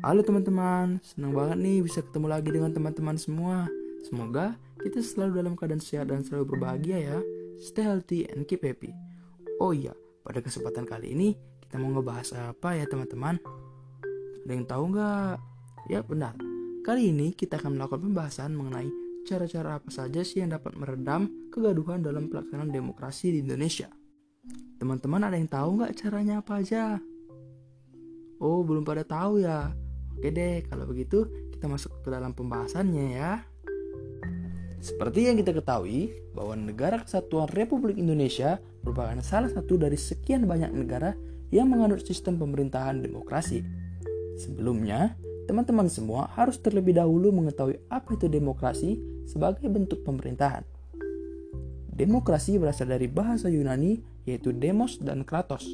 [0.00, 3.68] Halo teman-teman, senang banget nih bisa ketemu lagi dengan teman-teman semua.
[4.00, 7.18] Semoga kita selalu dalam keadaan sehat dan selalu berbahagia ya.
[7.60, 8.96] Stay healthy and keep happy.
[9.60, 9.92] Oh iya,
[10.24, 13.44] pada kesempatan kali ini kita mau ngebahas apa ya teman-teman?
[14.48, 15.36] Ada yang tahu nggak?
[15.92, 16.32] Ya benar,
[16.80, 18.88] kali ini kita akan melakukan pembahasan mengenai
[19.28, 23.92] cara-cara apa saja sih yang dapat meredam kegaduhan dalam pelaksanaan demokrasi di Indonesia.
[24.80, 26.96] Teman-teman ada yang tahu nggak caranya apa aja?
[28.40, 29.68] Oh, belum pada tahu ya.
[30.16, 33.44] Oke deh, kalau begitu kita masuk ke dalam pembahasannya ya.
[34.80, 40.72] Seperti yang kita ketahui, bahwa Negara Kesatuan Republik Indonesia merupakan salah satu dari sekian banyak
[40.72, 41.12] negara
[41.52, 43.60] yang menganut sistem pemerintahan demokrasi.
[44.40, 48.96] Sebelumnya, teman-teman semua harus terlebih dahulu mengetahui apa itu demokrasi
[49.28, 50.64] sebagai bentuk pemerintahan.
[51.92, 55.68] Demokrasi berasal dari bahasa Yunani yaitu demos dan kratos.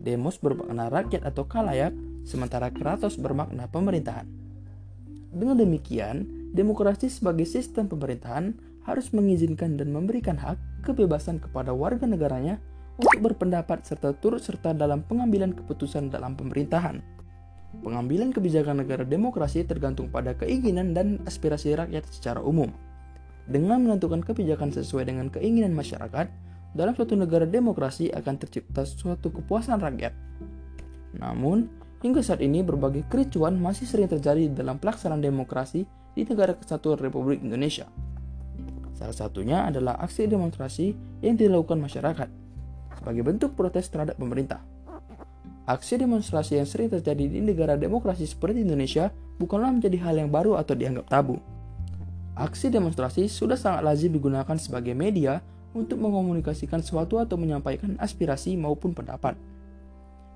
[0.00, 1.92] Demos bermakna rakyat atau kalayak,
[2.28, 4.28] sementara kratos bermakna pemerintahan.
[5.32, 8.52] Dengan demikian, demokrasi sebagai sistem pemerintahan
[8.84, 12.60] harus mengizinkan dan memberikan hak kebebasan kepada warga negaranya
[13.00, 17.00] untuk berpendapat serta turut serta dalam pengambilan keputusan dalam pemerintahan.
[17.84, 22.72] Pengambilan kebijakan negara demokrasi tergantung pada keinginan dan aspirasi rakyat secara umum.
[23.48, 26.26] Dengan menentukan kebijakan sesuai dengan keinginan masyarakat,
[26.72, 30.12] dalam suatu negara demokrasi akan tercipta suatu kepuasan rakyat.
[31.16, 31.68] Namun,
[32.02, 37.42] hingga saat ini berbagai kericuan masih sering terjadi dalam pelaksanaan demokrasi di negara kesatuan Republik
[37.42, 37.86] Indonesia.
[38.98, 42.28] Salah satunya adalah aksi demonstrasi yang dilakukan masyarakat
[42.98, 44.58] sebagai bentuk protes terhadap pemerintah.
[45.68, 50.58] Aksi demonstrasi yang sering terjadi di negara demokrasi seperti Indonesia bukanlah menjadi hal yang baru
[50.58, 51.38] atau dianggap tabu.
[52.34, 55.44] Aksi demonstrasi sudah sangat lazim digunakan sebagai media
[55.76, 59.36] untuk mengomunikasikan sesuatu atau menyampaikan aspirasi maupun pendapat.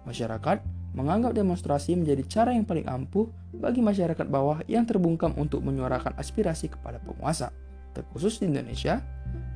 [0.05, 6.13] Masyarakat menganggap demonstrasi menjadi cara yang paling ampuh bagi masyarakat bawah yang terbungkam untuk menyuarakan
[6.21, 7.53] aspirasi kepada penguasa
[7.93, 9.05] terkhusus di Indonesia,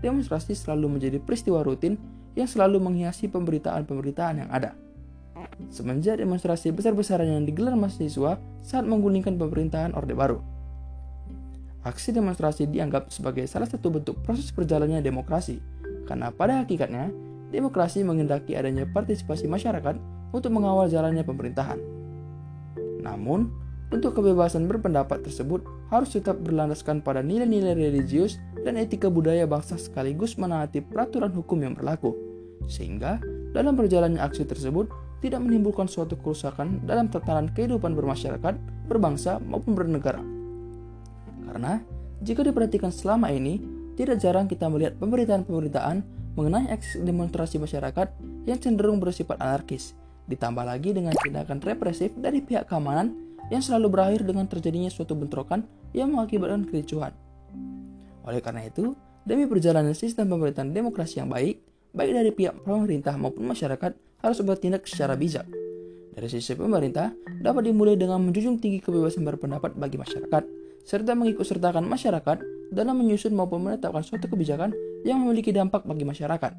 [0.04, 1.96] demonstrasi selalu menjadi peristiwa rutin
[2.36, 4.76] yang selalu menghiasi pemberitaan-pemberitaan yang ada.
[5.72, 10.38] Semenjak demonstrasi besar-besaran yang digelar mahasiswa saat menggulingkan pemerintahan Orde Baru.
[11.80, 15.62] Aksi demonstrasi dianggap sebagai salah satu bentuk proses berjalannya demokrasi,
[16.04, 17.14] karena pada hakikatnya,
[17.54, 19.96] demokrasi mengendaki adanya partisipasi masyarakat
[20.36, 21.80] untuk mengawal jalannya pemerintahan.
[23.00, 23.48] Namun,
[23.88, 30.34] untuk kebebasan berpendapat tersebut harus tetap berlandaskan pada nilai-nilai religius dan etika budaya bangsa sekaligus
[30.36, 32.12] menaati peraturan hukum yang berlaku,
[32.66, 33.22] sehingga
[33.54, 34.90] dalam berjalannya aksi tersebut
[35.22, 38.58] tidak menimbulkan suatu kerusakan dalam tatanan kehidupan bermasyarakat,
[38.90, 40.20] berbangsa, maupun bernegara.
[41.46, 41.80] Karena
[42.20, 43.62] jika diperhatikan selama ini,
[43.96, 46.04] tidak jarang kita melihat pemberitaan-pemberitaan
[46.36, 48.12] mengenai aksi demonstrasi masyarakat
[48.44, 49.96] yang cenderung bersifat anarkis,
[50.26, 53.14] ditambah lagi dengan tindakan represif dari pihak keamanan
[53.50, 55.62] yang selalu berakhir dengan terjadinya suatu bentrokan
[55.94, 57.14] yang mengakibatkan kericuhan.
[58.26, 61.62] Oleh karena itu, demi perjalanan sistem pemerintahan demokrasi yang baik,
[61.94, 65.46] baik dari pihak pemerintah maupun masyarakat harus bertindak secara bijak.
[66.16, 70.42] Dari sisi pemerintah, dapat dimulai dengan menjunjung tinggi kebebasan berpendapat bagi masyarakat,
[70.82, 72.40] serta mengikutsertakan masyarakat
[72.72, 74.74] dalam menyusun maupun menetapkan suatu kebijakan
[75.06, 76.52] yang memiliki dampak bagi masyarakat.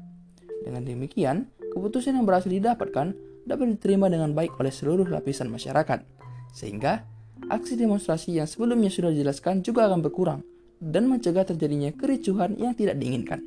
[0.64, 3.12] Dengan demikian, keputusan yang berhasil didapatkan
[3.48, 6.04] dapat diterima dengan baik oleh seluruh lapisan masyarakat.
[6.52, 7.08] Sehingga
[7.48, 10.40] aksi demonstrasi yang sebelumnya sudah dijelaskan juga akan berkurang
[10.76, 13.40] dan mencegah terjadinya kericuhan yang tidak diinginkan.